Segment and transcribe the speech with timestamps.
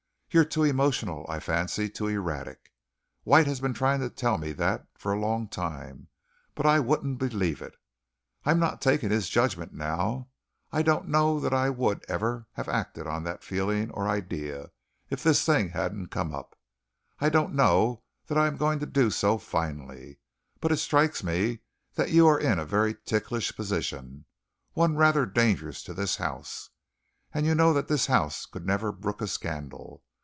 [0.33, 2.71] You're too emotional, I fancy too erratic.
[3.25, 6.07] White has been trying to tell me that for a long time,
[6.55, 7.75] but I wouldn't believe it.
[8.45, 10.29] I'm not taking his judgment now.
[10.71, 14.71] I don't know that I would ever have acted on that feeling or idea,
[15.09, 16.57] if this thing hadn't come up.
[17.19, 20.17] I don't know that I am going to do so finally,
[20.61, 21.59] but it strikes me
[21.95, 24.23] that you are in a very ticklish position
[24.71, 26.69] one rather dangerous to this house,
[27.33, 30.01] and you know that this house could never brook a scandal.